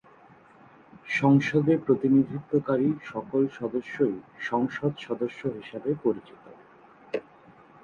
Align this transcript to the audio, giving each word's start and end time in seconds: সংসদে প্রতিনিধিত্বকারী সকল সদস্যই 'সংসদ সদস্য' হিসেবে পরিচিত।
সংসদে 1.11 1.73
প্রতিনিধিত্বকারী 1.85 2.89
সকল 3.05 3.41
সদস্যই 3.57 4.15
'সংসদ 4.39 4.91
সদস্য' 4.99 5.55
হিসেবে 5.57 5.89
পরিচিত। 6.03 6.43